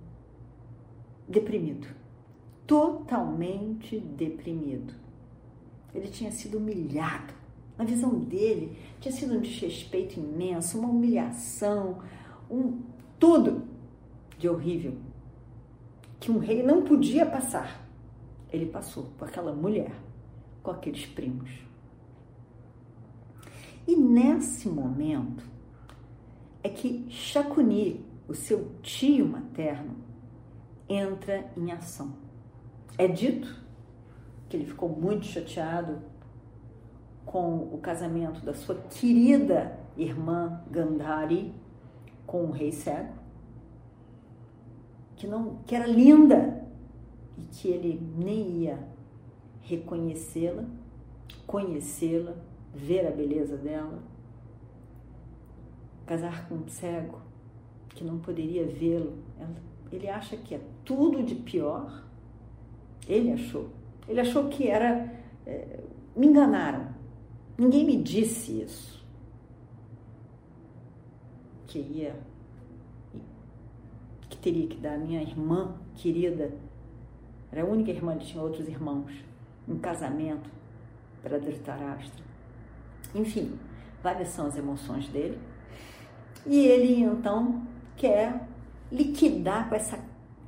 deprimido, 1.28 1.88
totalmente 2.68 4.00
deprimido. 4.00 4.94
Ele 5.94 6.08
tinha 6.08 6.32
sido 6.32 6.58
humilhado. 6.58 7.34
Na 7.78 7.84
visão 7.84 8.18
dele, 8.20 8.78
tinha 9.02 9.12
sido 9.12 9.36
um 9.36 9.42
desrespeito 9.42 10.20
imenso, 10.20 10.80
uma 10.80 10.88
humilhação, 10.88 12.02
um 12.50 12.82
tudo 13.20 13.64
de 14.38 14.48
horrível 14.48 14.94
que 16.20 16.32
um 16.32 16.40
rei 16.40 16.64
não 16.64 16.82
podia 16.84 17.26
passar. 17.26 17.88
Ele 18.52 18.66
passou 18.66 19.04
por 19.18 19.28
aquela 19.28 19.54
mulher, 19.54 19.92
com 20.64 20.72
aqueles 20.72 21.06
primos. 21.06 21.52
E 23.88 23.96
nesse 23.96 24.68
momento 24.68 25.44
é 26.64 26.70
que 26.70 27.06
Shakuni, 27.10 28.04
o 28.28 28.34
seu 28.34 28.72
tio 28.82 29.28
materno, 29.28 29.96
entra 30.90 31.50
em 31.56 31.72
ação. 31.72 32.14
É 32.98 33.08
dito 33.08 33.64
que 34.50 34.58
ele 34.58 34.66
ficou 34.66 34.90
muito 34.90 35.26
chateado 35.26 36.00
com 37.26 37.58
o 37.58 37.80
casamento 37.80 38.44
da 38.46 38.54
sua 38.54 38.76
querida 38.76 39.80
irmã 39.98 40.62
Gandhari 40.70 41.54
com 42.26 42.46
o 42.46 42.52
rei 42.52 42.72
cego, 42.72 43.14
que 45.16 45.28
não 45.28 45.58
que 45.66 45.76
era 45.76 45.88
linda 45.88 46.66
e 47.38 47.42
que 47.44 47.68
ele 47.68 48.02
nem 48.18 48.64
ia 48.64 48.88
reconhecê-la, 49.62 50.66
conhecê-la, 51.46 52.36
ver 52.76 53.08
a 53.08 53.12
beleza 53.12 53.58
dela. 53.58 54.04
Casar 56.06 56.48
com 56.48 56.56
um 56.56 56.68
cego 56.68 57.20
que 57.90 58.04
não 58.04 58.20
poderia 58.20 58.68
vê-lo, 58.68 59.18
ele 59.92 60.10
acha 60.10 60.36
que 60.36 60.54
é 60.54 60.62
tudo 60.84 61.24
de 61.24 61.36
pior. 61.36 62.04
Ele 63.08 63.32
achou. 63.32 63.70
Ele 64.08 64.20
achou 64.20 64.50
que 64.50 64.68
era. 64.68 65.12
É, 65.46 65.80
me 66.16 66.28
enganaram. 66.28 66.88
Ninguém 67.58 67.86
me 67.86 68.02
disse 68.02 68.62
isso. 68.62 69.06
Que 71.68 71.80
ia. 71.80 72.16
Que 74.30 74.38
teria 74.38 74.68
que 74.68 74.78
dar 74.78 74.96
a 74.96 74.98
minha 74.98 75.22
irmã 75.22 75.76
querida. 75.96 76.52
Era 77.52 77.64
a 77.64 77.66
única 77.66 77.92
irmã, 77.92 78.14
ele 78.14 78.26
tinha 78.26 78.44
outros 78.44 78.68
irmãos. 78.68 79.12
Um 79.68 79.80
casamento 79.80 80.50
para 81.24 81.40
Dhritarashtra. 81.40 82.25
Enfim, 83.16 83.58
várias 84.04 84.28
são 84.28 84.46
as 84.46 84.58
emoções 84.58 85.08
dele. 85.08 85.40
E 86.46 86.60
ele 86.60 87.02
então 87.02 87.64
quer 87.96 88.48
liquidar 88.92 89.70
com 89.70 89.76
essa, 89.76 90.00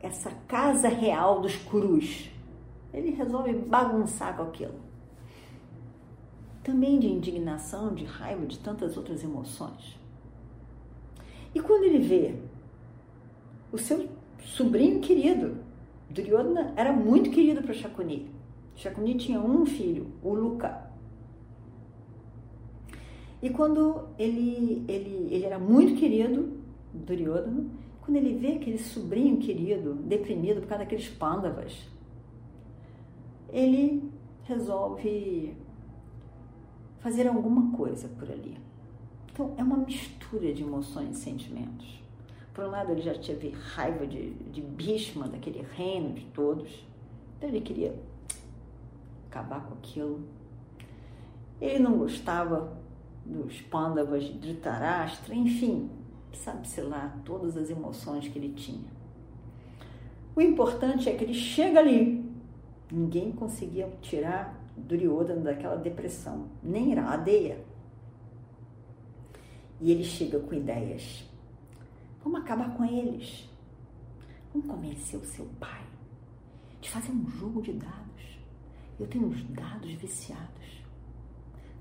essa 0.02 0.30
casa 0.48 0.90
real 0.90 1.42
dos 1.42 1.56
curus. 1.56 2.30
Ele 2.94 3.12
resolve 3.12 3.54
bagunçar 3.54 4.36
com 4.36 4.44
aquilo. 4.44 4.76
Também 6.64 7.00
de 7.00 7.08
indignação, 7.08 7.96
de 7.96 8.04
raiva, 8.04 8.46
de 8.46 8.60
tantas 8.60 8.98
outras 8.98 9.24
emoções. 9.24 9.98
E 11.56 11.62
quando 11.62 11.86
ele 11.86 12.00
vê 12.00 12.36
o 13.72 13.78
seu 13.78 14.10
sobrinho 14.42 15.00
querido, 15.00 15.58
Duryodhana 16.10 16.74
era 16.76 16.92
muito 16.92 17.30
querido 17.30 17.62
para 17.62 17.74
Shakuni. 17.74 18.30
Shakuni 18.76 19.16
tinha 19.16 19.40
um 19.40 19.66
filho, 19.66 20.12
o 20.22 20.34
Luka. 20.34 20.87
E 23.42 23.50
quando 23.50 24.08
ele, 24.18 24.84
ele, 24.88 25.28
ele 25.32 25.46
era 25.46 25.60
muito 25.60 25.96
querido, 26.00 26.58
Duryodhana, 26.94 27.66
quando 28.02 28.18
ele 28.18 28.38
vê 28.38 28.54
aquele 28.54 28.78
sobrinho 28.78 29.38
querido 29.38 29.94
deprimido 29.94 30.62
por 30.62 30.68
causa 30.68 30.84
daqueles 30.84 31.10
pândavas, 31.10 31.88
ele 33.50 34.10
resolve 34.44 35.56
fazer 37.00 37.28
alguma 37.28 37.76
coisa 37.76 38.08
por 38.08 38.32
ali. 38.32 38.58
Então, 39.32 39.54
é 39.58 39.64
uma 39.64 39.78
mistura 39.78 40.52
de 40.52 40.64
emoções 40.64 41.18
e 41.18 41.22
sentimentos. 41.22 42.02
Por 42.54 42.64
um 42.64 42.72
lado, 42.72 42.92
ele 42.92 43.02
já 43.02 43.14
teve 43.14 43.50
raiva 43.50 44.08
de, 44.08 44.32
de 44.32 44.62
Bhishma, 44.62 45.28
daquele 45.28 45.62
reino 45.76 46.14
de 46.14 46.26
todos. 46.28 46.84
Então, 47.38 47.50
ele 47.50 47.62
queria 47.62 47.94
acabar 49.30 49.62
com 49.68 49.76
aquilo. 49.76 50.22
Ele 51.62 51.80
não 51.80 51.98
gostava 52.00 52.76
dos 53.28 53.62
Pandavas 53.62 54.24
de 54.24 54.34
Dhritarashtra, 54.34 55.36
enfim, 55.36 55.90
sabe-se 56.34 56.82
lá 56.82 57.20
todas 57.26 57.58
as 57.58 57.70
emoções 57.70 58.28
que 58.28 58.40
ele 58.40 58.54
tinha. 58.54 58.90
O 60.36 60.42
importante 60.42 61.10
é 61.10 61.16
que 61.16 61.24
ele 61.24 61.34
chega 61.34 61.80
ali. 61.80 62.26
Ninguém 62.92 63.32
conseguia 63.32 63.92
tirar 64.02 64.56
Duryodhana 64.78 65.42
daquela 65.42 65.76
depressão, 65.76 66.48
nem 66.64 66.92
Iradeya. 66.92 67.64
E 69.82 69.92
ele 69.92 70.04
chega 70.04 70.40
com 70.40 70.56
ideias. 70.56 71.26
Vamos 72.24 72.42
acabar 72.42 72.74
com 72.76 72.86
eles. 72.86 73.50
Vamos 74.54 74.68
convencer 74.68 75.20
o 75.20 75.26
seu 75.26 75.46
pai 75.60 75.84
de 76.80 76.90
fazer 76.90 77.12
um 77.12 77.30
jogo 77.30 77.62
de 77.62 77.74
dados. 77.74 78.40
Eu 79.00 79.08
tenho 79.08 79.28
uns 79.28 79.44
dados 79.44 79.92
viciados. 79.94 80.57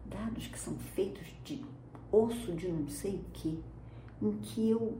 Dados 0.08 0.46
que 0.46 0.58
são 0.58 0.76
feitos 0.94 1.26
de 1.44 1.64
osso 2.10 2.52
de 2.52 2.68
não 2.68 2.88
sei 2.88 3.16
o 3.16 3.24
que, 3.32 3.58
em 4.22 4.32
que 4.38 4.70
eu 4.70 4.98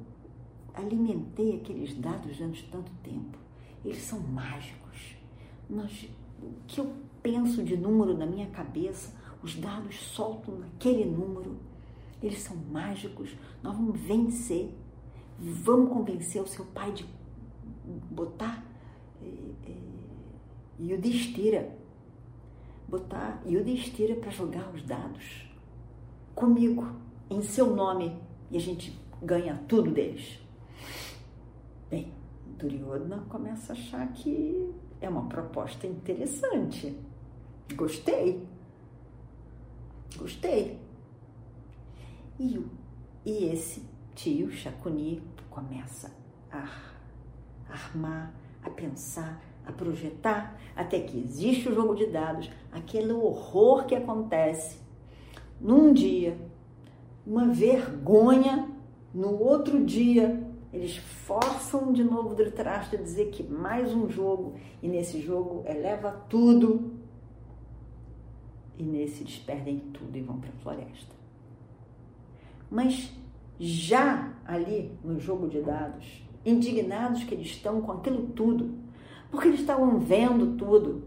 alimentei 0.74 1.56
aqueles 1.56 1.94
dados 1.94 2.36
durante 2.36 2.68
tanto 2.70 2.92
tempo. 3.02 3.38
Eles 3.84 4.02
são 4.02 4.20
mágicos. 4.20 5.16
Nós, 5.68 6.08
o 6.42 6.52
que 6.66 6.80
eu 6.80 6.92
penso 7.22 7.62
de 7.62 7.76
número 7.76 8.16
na 8.16 8.26
minha 8.26 8.46
cabeça, 8.48 9.14
os 9.42 9.54
dados 9.56 9.96
soltam 9.96 10.58
naquele 10.58 11.04
número. 11.04 11.56
Eles 12.22 12.40
são 12.40 12.56
mágicos. 12.56 13.34
Nós 13.62 13.74
vamos 13.74 13.98
vencer. 14.00 14.74
Vamos 15.38 15.92
convencer 15.92 16.42
o 16.42 16.46
seu 16.46 16.64
pai 16.66 16.92
de 16.92 17.06
botar 18.10 18.64
é, 19.22 19.70
é, 19.70 19.76
Yudhishthira. 20.80 21.76
Botar 22.88 23.42
Yudhishthira 23.46 24.14
para 24.16 24.30
jogar 24.30 24.70
os 24.72 24.82
dados 24.84 25.46
comigo, 26.34 26.86
em 27.28 27.42
seu 27.42 27.74
nome. 27.74 28.16
E 28.50 28.56
a 28.56 28.60
gente 28.60 28.96
ganha 29.20 29.60
tudo 29.66 29.90
deles. 29.90 30.38
Bem, 31.90 32.12
Duryodhana 32.58 33.24
começa 33.28 33.72
a 33.72 33.76
achar 33.76 34.12
que 34.12 34.72
é 35.00 35.08
uma 35.08 35.28
proposta 35.28 35.86
interessante. 35.86 36.96
Gostei. 37.74 38.46
Gostei. 40.16 40.78
E, 42.38 42.64
e 43.24 43.44
esse 43.46 43.82
tio 44.14 44.50
Chacuni 44.50 45.22
começa 45.50 46.12
a 46.50 46.68
armar, 47.68 48.32
a 48.62 48.70
pensar, 48.70 49.42
a 49.66 49.72
projetar, 49.72 50.58
até 50.74 51.00
que 51.00 51.18
existe 51.18 51.68
o 51.68 51.74
jogo 51.74 51.94
de 51.94 52.06
dados, 52.06 52.50
aquele 52.70 53.12
horror 53.12 53.84
que 53.84 53.94
acontece 53.94 54.78
num 55.60 55.92
dia, 55.92 56.38
uma 57.26 57.48
vergonha, 57.48 58.68
no 59.12 59.42
outro 59.42 59.84
dia 59.84 60.46
eles 60.72 60.96
forçam 60.96 61.92
de 61.92 62.04
novo 62.04 62.30
o 62.30 62.34
Dhritarashtra 62.34 62.98
a 62.98 63.02
dizer 63.02 63.30
que 63.30 63.42
mais 63.42 63.92
um 63.94 64.08
jogo, 64.08 64.54
e 64.82 64.88
nesse 64.88 65.20
jogo 65.20 65.64
eleva 65.66 66.10
tudo, 66.28 66.92
e 68.76 68.82
nesse 68.82 69.22
eles 69.22 69.38
perdem 69.38 69.78
tudo 69.78 70.16
e 70.16 70.20
vão 70.20 70.38
para 70.38 70.50
a 70.50 70.62
floresta. 70.62 71.16
Mas 72.70 73.10
já 73.58 74.34
ali 74.44 74.92
no 75.02 75.18
jogo 75.18 75.48
de 75.48 75.62
dados, 75.62 76.22
indignados 76.44 77.24
que 77.24 77.34
eles 77.34 77.46
estão 77.46 77.80
com 77.80 77.92
aquilo 77.92 78.26
tudo, 78.28 78.74
porque 79.36 79.48
eles 79.48 79.60
estavam 79.60 79.98
vendo 79.98 80.56
tudo, 80.56 81.04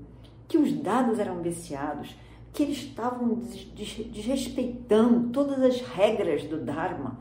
que 0.48 0.56
os 0.56 0.72
dados 0.72 1.18
eram 1.18 1.42
viciados, 1.42 2.15
que 2.54 2.62
eles 2.62 2.78
estavam 2.78 3.39
desrespeitando 4.13 5.30
todas 5.30 5.60
as 5.63 5.82
regras 5.82 6.44
do 6.44 6.63
Dharma, 6.63 7.18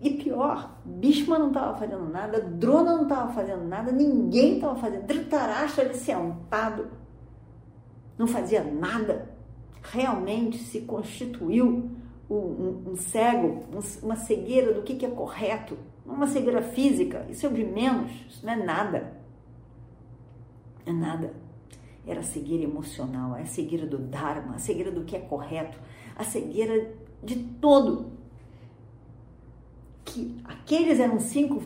e 0.00 0.10
pior, 0.10 0.78
Bhishma 0.84 1.36
não 1.36 1.48
estava 1.48 1.76
fazendo 1.76 2.08
nada, 2.08 2.40
Drona 2.40 2.94
não 2.94 3.02
estava 3.02 3.32
fazendo 3.32 3.64
nada, 3.66 3.90
ninguém 3.90 4.54
estava 4.54 4.76
fazendo. 4.76 5.04
Dhritarashtra 5.04 5.84
ali 5.84 5.94
sentado, 5.94 6.86
não 8.16 8.28
fazia 8.28 8.62
nada. 8.62 9.34
Realmente 9.82 10.58
se 10.58 10.82
constituiu 10.82 11.90
um, 12.30 12.36
um, 12.36 12.84
um 12.92 12.96
cego, 12.96 13.64
um, 13.72 13.80
uma 14.04 14.16
cegueira 14.16 14.72
do 14.72 14.82
que, 14.82 14.94
que 14.94 15.06
é 15.06 15.10
correto. 15.10 15.76
Uma 16.04 16.28
cegueira 16.28 16.62
física, 16.62 17.26
isso 17.28 17.46
é 17.46 17.48
o 17.48 17.52
de 17.52 17.64
menos, 17.64 18.12
isso 18.28 18.46
não 18.46 18.52
é 18.52 18.56
nada. 18.56 19.15
É 20.86 20.92
nada. 20.92 21.34
Era 22.06 22.20
a 22.20 22.22
cegueira 22.22 22.64
emocional, 22.64 23.34
a 23.34 23.44
cegueira 23.44 23.84
do 23.84 23.98
Dharma, 23.98 24.54
a 24.54 24.58
cegueira 24.58 24.92
do 24.92 25.04
que 25.04 25.16
é 25.16 25.18
correto, 25.18 25.78
a 26.14 26.22
cegueira 26.22 26.94
de 27.22 27.36
todo 27.60 28.12
que 30.04 30.36
aqueles 30.44 31.00
eram 31.00 31.18
cinco 31.18 31.62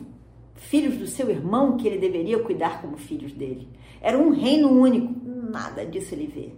filhos 0.55 0.97
do 0.97 1.07
seu 1.07 1.29
irmão 1.29 1.77
que 1.77 1.87
ele 1.87 1.99
deveria 1.99 2.41
cuidar 2.43 2.81
como 2.81 2.97
filhos 2.97 3.31
dele. 3.31 3.67
Era 4.01 4.17
um 4.17 4.31
reino 4.31 4.69
único, 4.69 5.13
nada 5.23 5.85
disso 5.85 6.15
ele 6.15 6.27
vê. 6.27 6.51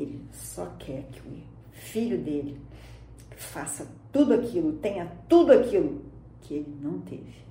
Ele 0.00 0.20
só 0.30 0.66
quer 0.78 1.08
que 1.10 1.20
o 1.20 1.42
filho 1.72 2.18
dele 2.18 2.60
faça 3.36 3.90
tudo 4.12 4.32
aquilo, 4.32 4.74
tenha 4.74 5.06
tudo 5.28 5.52
aquilo 5.52 6.02
que 6.42 6.54
ele 6.54 6.76
não 6.80 7.00
teve. 7.00 7.45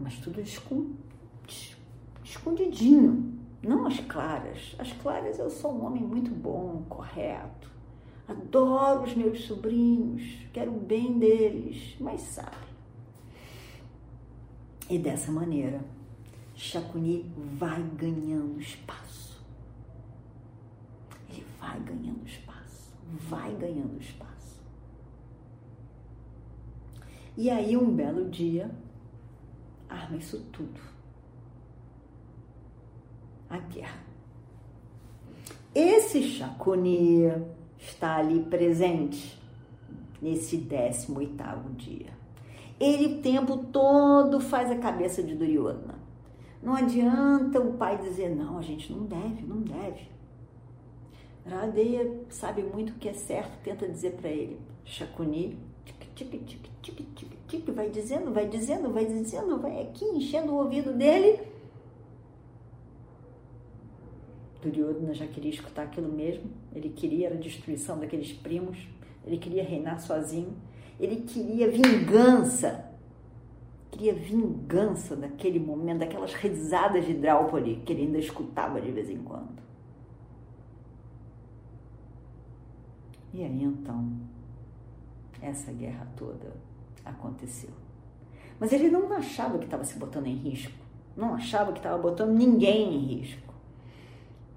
Mas, 0.00 0.18
tudo 0.18 0.40
escondidinho, 2.24 3.38
não 3.62 3.86
as 3.86 4.00
claras. 4.00 4.74
As 4.78 4.92
claras 4.94 5.38
eu 5.38 5.50
sou 5.50 5.74
um 5.74 5.84
homem 5.84 6.02
muito 6.02 6.30
bom, 6.30 6.82
correto 6.88 7.70
Adoro 8.30 9.02
os 9.02 9.14
meus 9.14 9.44
sobrinhos, 9.44 10.22
quero 10.52 10.70
o 10.70 10.78
bem 10.78 11.18
deles, 11.18 11.96
mas 11.98 12.20
sabe. 12.20 12.70
E 14.88 14.96
dessa 14.96 15.32
maneira, 15.32 15.80
Chacuni 16.54 17.28
vai 17.58 17.82
ganhando 17.82 18.60
espaço. 18.60 19.44
Ele 21.28 21.44
vai 21.58 21.80
ganhando 21.80 22.24
espaço, 22.24 22.94
vai 23.28 23.52
ganhando 23.56 24.00
espaço. 24.00 24.62
E 27.36 27.50
aí, 27.50 27.76
um 27.76 27.90
belo 27.90 28.30
dia, 28.30 28.70
arma 29.90 30.16
isso 30.16 30.40
tudo. 30.52 30.80
A 33.48 33.58
guerra. 33.58 34.00
Esse 35.74 36.22
Chacuni 36.22 37.30
está 37.78 38.16
ali 38.16 38.42
presente 38.44 39.40
nesse 40.20 40.56
18 40.56 41.70
dia. 41.76 42.10
Ele 42.78 43.14
o 43.14 43.22
tempo 43.22 43.56
todo 43.56 44.40
faz 44.40 44.70
a 44.70 44.78
cabeça 44.78 45.22
de 45.22 45.34
Duryodhana. 45.34 45.98
Não 46.62 46.74
adianta 46.74 47.60
o 47.60 47.74
pai 47.74 47.98
dizer, 47.98 48.34
não, 48.34 48.58
a 48.58 48.62
gente 48.62 48.92
não 48.92 49.04
deve, 49.04 49.42
não 49.42 49.60
deve. 49.60 50.08
Radeia 51.46 52.20
sabe 52.28 52.62
muito 52.62 52.90
o 52.90 52.94
que 52.94 53.08
é 53.08 53.12
certo, 53.12 53.50
tenta 53.62 53.88
dizer 53.88 54.12
para 54.12 54.28
ele. 54.28 54.60
Shakuni, 54.84 55.58
tic, 56.24 56.44
tic, 56.44 56.70
tic, 56.82 57.14
tic, 57.14 57.28
tic, 57.46 57.70
vai 57.72 57.88
dizendo, 57.88 58.32
vai 58.32 58.48
dizendo, 58.48 58.90
vai 58.92 59.06
dizendo, 59.06 59.58
vai 59.58 59.82
aqui 59.82 60.04
enchendo 60.04 60.52
o 60.52 60.56
ouvido 60.56 60.92
dele. 60.92 61.40
Duryodhana 64.62 65.14
já 65.14 65.26
queria 65.26 65.50
escutar 65.50 65.84
aquilo 65.84 66.12
mesmo, 66.12 66.50
ele 66.74 66.90
queria 66.90 67.30
a 67.30 67.34
destruição 67.34 67.98
daqueles 67.98 68.32
primos, 68.32 68.76
ele 69.24 69.38
queria 69.38 69.64
reinar 69.64 70.00
sozinho, 70.00 70.54
ele 70.98 71.22
queria 71.22 71.70
vingança, 71.70 72.84
queria 73.90 74.12
vingança 74.12 75.16
daquele 75.16 75.58
momento, 75.58 76.00
daquelas 76.00 76.34
risadas 76.34 77.06
de 77.06 77.14
Draupadi 77.14 77.76
que 77.86 77.92
ele 77.94 78.02
ainda 78.02 78.18
escutava 78.18 78.80
de 78.82 78.90
vez 78.90 79.08
em 79.08 79.22
quando. 79.22 79.60
E 83.32 83.42
aí 83.42 83.62
então, 83.62 84.12
essa 85.40 85.72
guerra 85.72 86.06
toda 86.16 86.52
aconteceu. 87.04 87.70
Mas 88.58 88.72
ele 88.72 88.90
não 88.90 89.12
achava 89.12 89.58
que 89.58 89.64
estava 89.64 89.84
se 89.84 89.98
botando 89.98 90.26
em 90.26 90.34
risco, 90.34 90.72
não 91.16 91.34
achava 91.34 91.72
que 91.72 91.78
estava 91.78 91.98
botando 91.98 92.36
ninguém 92.36 92.94
em 92.94 93.18
risco. 93.18 93.54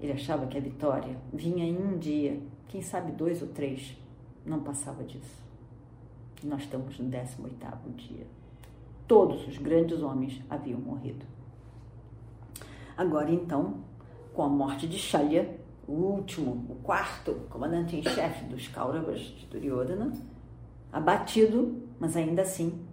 Ele 0.00 0.12
achava 0.12 0.46
que 0.46 0.58
a 0.58 0.60
vitória 0.60 1.16
vinha 1.32 1.64
em 1.64 1.76
um 1.76 1.98
dia, 1.98 2.40
quem 2.68 2.82
sabe 2.82 3.12
dois 3.12 3.40
ou 3.40 3.48
três, 3.48 3.96
não 4.44 4.60
passava 4.60 5.02
disso. 5.02 5.42
Nós 6.42 6.62
estamos 6.62 6.98
no 6.98 7.08
18 7.08 7.90
dia. 7.96 8.26
Todos 9.08 9.46
os 9.48 9.56
grandes 9.56 10.02
homens 10.02 10.42
haviam 10.50 10.80
morrido. 10.80 11.24
Agora 12.96 13.30
então, 13.30 13.78
com 14.34 14.42
a 14.42 14.48
morte 14.48 14.86
de 14.86 14.98
Shalya, 14.98 15.58
o 15.86 15.92
último, 15.92 16.66
o 16.68 16.74
quarto 16.76 17.34
comandante 17.50 17.96
em 17.96 18.02
chefe 18.02 18.44
dos 18.44 18.68
Kauravas 18.68 19.20
de 19.20 19.46
Duryodhana, 19.46 20.12
abatido, 20.94 21.82
mas 21.98 22.16
ainda 22.16 22.42
assim. 22.42 22.86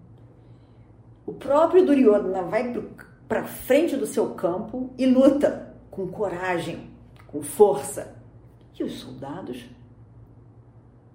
O 1.23 1.33
próprio 1.33 1.85
Duryodhana 1.85 2.41
vai 2.41 2.73
para 3.27 3.45
frente 3.45 3.95
do 3.95 4.07
seu 4.07 4.31
campo 4.31 4.89
e 4.97 5.05
luta 5.05 5.77
com 5.91 6.07
coragem, 6.07 6.89
com 7.27 7.43
força. 7.43 8.19
E 8.77 8.83
os 8.83 8.93
soldados 8.93 9.69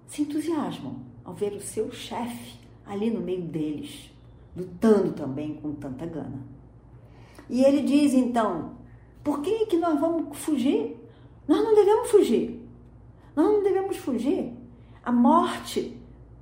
se 0.07 0.21
entusiasmam 0.21 1.01
ao 1.25 1.33
ver 1.33 1.51
o 1.51 1.59
seu 1.59 1.91
chefe 1.91 2.57
ali 2.85 3.09
no 3.09 3.19
meio 3.19 3.41
deles, 3.41 4.09
lutando 4.55 5.11
também 5.11 5.55
com 5.55 5.73
tanta 5.73 6.05
gana. 6.05 6.41
E 7.49 7.65
ele 7.65 7.81
diz 7.81 8.13
então: 8.13 8.77
por 9.21 9.41
que, 9.41 9.65
que 9.65 9.75
nós 9.75 9.99
vamos 9.99 10.37
fugir? 10.37 10.95
Nós 11.45 11.61
não 11.61 11.75
devemos 11.75 12.09
fugir. 12.09 12.65
Nós 13.35 13.45
não 13.45 13.61
devemos 13.61 13.97
fugir. 13.97 14.53
A 15.03 15.11
morte 15.11 15.96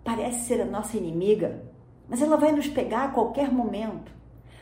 parece 0.05 0.45
ser 0.45 0.61
a 0.61 0.65
nossa 0.65 0.95
inimiga, 0.95 1.63
mas 2.07 2.21
ela 2.21 2.37
vai 2.37 2.51
nos 2.51 2.67
pegar 2.67 3.05
a 3.05 3.11
qualquer 3.11 3.51
momento. 3.51 4.11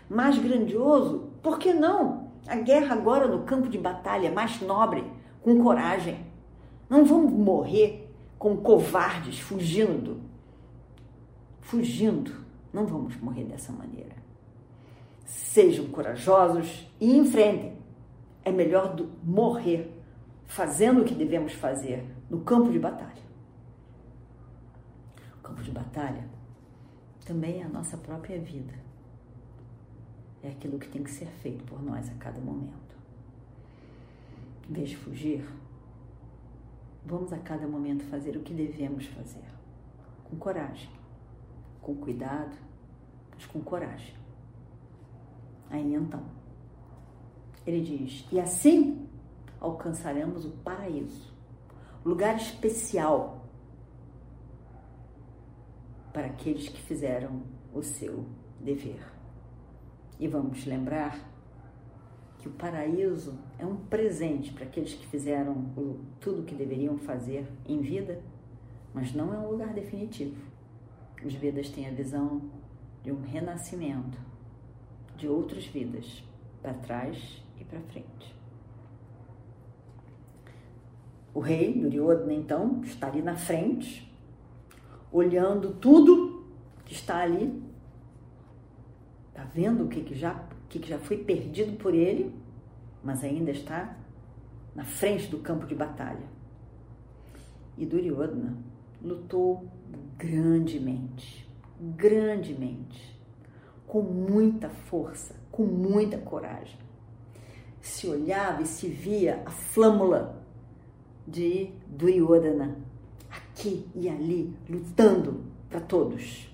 Mais 0.09 0.39
grandioso, 0.39 1.31
por 1.43 1.59
que 1.59 1.73
não? 1.73 2.31
A 2.47 2.55
guerra 2.55 2.95
agora 2.95 3.27
no 3.27 3.43
campo 3.43 3.67
de 3.67 3.77
batalha, 3.77 4.31
mais 4.31 4.61
nobre, 4.61 5.03
com 5.41 5.61
coragem. 5.61 6.25
Não 6.89 7.03
vamos 7.03 7.33
morrer 7.33 8.09
como 8.39 8.61
covardes, 8.61 9.39
fugindo. 9.39 10.21
Fugindo. 11.59 12.31
Não 12.71 12.85
vamos 12.85 13.17
morrer 13.17 13.43
dessa 13.43 13.71
maneira. 13.71 14.15
Sejam 15.25 15.87
corajosos 15.87 16.87
e 16.99 17.17
enfrentem. 17.17 17.73
É 18.45 18.51
melhor 18.51 18.95
do 18.95 19.09
morrer 19.23 19.93
fazendo 20.45 21.01
o 21.01 21.05
que 21.05 21.13
devemos 21.13 21.53
fazer 21.53 22.05
no 22.29 22.41
campo 22.41 22.71
de 22.71 22.79
batalha. 22.79 23.22
Campo 25.53 25.63
de 25.63 25.71
batalha 25.71 26.27
também 27.25 27.61
é 27.61 27.63
a 27.63 27.69
nossa 27.69 27.95
própria 27.95 28.39
vida. 28.41 28.73
É 30.41 30.49
aquilo 30.49 30.79
que 30.79 30.87
tem 30.87 31.03
que 31.03 31.11
ser 31.11 31.27
feito 31.27 31.63
por 31.65 31.81
nós 31.81 32.09
a 32.09 32.13
cada 32.15 32.39
momento. 32.41 32.97
Em 34.67 34.73
vez 34.73 34.89
de 34.89 34.97
fugir, 34.97 35.45
Vamos 37.05 37.33
a 37.33 37.37
cada 37.37 37.67
momento 37.67 38.05
fazer 38.05 38.37
o 38.37 38.39
que 38.39 38.53
devemos 38.53 39.05
fazer, 39.07 39.43
com 40.23 40.37
coragem, 40.37 40.89
com 41.81 41.93
cuidado, 41.95 42.55
mas 43.33 43.45
com 43.45 43.59
coragem. 43.59 44.15
Aí 45.69 45.93
então, 45.93 46.23
ele 47.67 47.81
diz: 47.81 48.25
e 48.31 48.39
assim 48.39 49.05
alcançaremos 49.59 50.45
o 50.45 50.51
paraíso, 50.51 51.33
lugar 52.05 52.37
especial 52.37 53.42
para 56.13 56.27
aqueles 56.27 56.69
que 56.69 56.81
fizeram 56.81 57.41
o 57.73 57.81
seu 57.81 58.25
dever. 58.61 59.03
E 60.19 60.27
vamos 60.27 60.65
lembrar 60.65 61.33
que 62.37 62.47
o 62.47 62.51
paraíso 62.51 63.39
é 63.57 63.65
um 63.65 63.75
presente 63.75 64.53
para 64.53 64.65
aqueles 64.65 64.93
que 64.93 65.07
fizeram 65.07 65.53
o, 65.75 65.99
tudo 66.19 66.41
o 66.41 66.45
que 66.45 66.53
deveriam 66.53 66.97
fazer 66.97 67.47
em 67.65 67.81
vida, 67.81 68.21
mas 68.93 69.13
não 69.13 69.33
é 69.33 69.37
um 69.37 69.49
lugar 69.49 69.73
definitivo. 69.73 70.35
Os 71.25 71.33
Vedas 71.33 71.69
têm 71.69 71.87
a 71.87 71.91
visão 71.91 72.41
de 73.01 73.11
um 73.11 73.21
renascimento, 73.21 74.19
de 75.17 75.27
outras 75.27 75.65
vidas, 75.65 76.23
para 76.61 76.73
trás 76.73 77.43
e 77.59 77.63
para 77.63 77.79
frente. 77.79 78.35
O 81.33 81.39
rei 81.39 81.73
Duryodhana, 81.73 82.33
então, 82.33 82.81
está 82.83 83.07
ali 83.07 83.21
na 83.21 83.35
frente, 83.35 84.12
olhando 85.13 85.75
tudo 85.75 86.43
que 86.83 86.93
está 86.93 87.19
ali, 87.19 87.63
está 89.29 89.43
vendo 89.43 89.85
o 89.85 89.87
que, 89.87 90.01
que 90.01 90.15
já 90.15 90.43
que 90.67 90.89
já 90.89 90.97
foi 90.97 91.17
perdido 91.17 91.77
por 91.77 91.93
ele, 91.93 92.33
mas 93.03 93.23
ainda 93.23 93.51
está 93.51 93.95
na 94.73 94.83
frente 94.83 95.27
do 95.27 95.37
campo 95.37 95.67
de 95.67 95.75
batalha. 95.75 96.25
E 97.77 97.85
Duryodhana 97.85 98.57
lutou 98.99 99.67
grandemente, 100.17 101.47
grandemente, 101.79 103.19
com 103.85 104.01
muita 104.01 104.67
força, 104.67 105.35
com 105.51 105.63
muita 105.63 106.17
coragem. 106.17 106.79
Se 107.79 108.07
olhava 108.07 108.63
e 108.63 108.65
se 108.65 108.87
via 108.87 109.43
a 109.45 109.51
flâmula 109.51 110.43
de 111.27 111.69
Duryodhana 111.85 112.77
aqui 113.63 113.87
e 113.95 114.09
ali, 114.09 114.53
lutando 114.69 115.45
para 115.69 115.79
todos. 115.79 116.49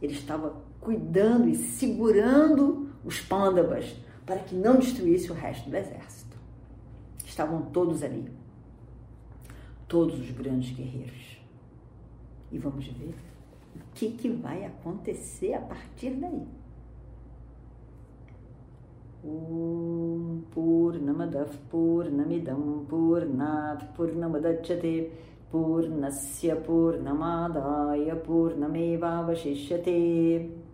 Ele 0.00 0.12
estava 0.12 0.54
cuidando 0.80 1.48
e 1.48 1.56
segurando 1.56 2.88
os 3.04 3.20
pândavas, 3.20 3.96
para 4.24 4.38
que 4.38 4.54
não 4.54 4.78
destruísse 4.78 5.30
o 5.30 5.34
resto 5.34 5.68
do 5.68 5.76
exército. 5.76 6.36
Estavam 7.24 7.62
todos 7.62 8.02
ali, 8.02 8.30
todos 9.88 10.18
os 10.18 10.30
grandes 10.30 10.74
guerreiros. 10.74 11.38
E 12.50 12.58
vamos 12.58 12.86
ver 12.86 13.14
o 13.74 13.80
que, 13.94 14.10
que 14.10 14.28
vai 14.28 14.64
acontecer 14.64 15.54
a 15.54 15.60
partir 15.60 16.10
daí. 16.10 16.46
Om 19.24 20.42
Purnamadav 20.52 21.50
Purnamidam 21.68 22.86
Purnat 22.88 23.84
Purnamadachyate 23.96 25.10
Purnamadaya 25.50 28.16
Purnameva 28.16 29.22
Vashishyate 29.22 30.66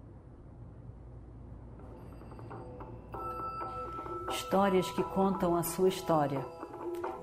histórias 4.53 4.91
que 4.91 5.03
contam 5.03 5.57
a 5.57 5.63
sua 5.63 5.89
história, 5.89 6.45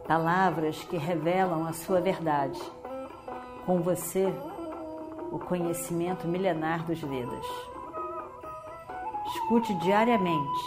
palavras 0.08 0.84
que 0.86 0.98
revelam 0.98 1.68
a 1.68 1.74
sua 1.74 2.02
verdade. 2.02 2.60
Com 3.68 3.82
você, 3.82 4.34
o 5.32 5.38
conhecimento 5.38 6.28
milenar 6.28 6.84
dos 6.86 7.00
Vedas. 7.00 7.46
Escute 9.28 9.76
diariamente 9.76 10.64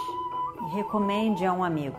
e 0.60 0.76
recomende 0.76 1.44
a 1.44 1.52
um 1.52 1.64
amigo. 1.64 1.98